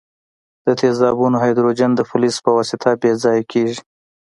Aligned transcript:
د 0.65 0.67
تیزابونو 0.81 1.35
هایدروجن 1.43 1.91
د 1.95 2.01
فلز 2.09 2.35
په 2.45 2.51
واسطه 2.57 2.89
بې 3.01 3.11
ځایه 3.23 3.43
کیږي. 3.51 3.79